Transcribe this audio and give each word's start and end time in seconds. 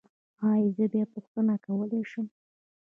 ایا 0.49 0.69
زه 0.75 0.85
بیا 0.93 1.05
پوښتنه 1.13 1.53
کولی 1.65 2.01
شم؟ 2.11 2.27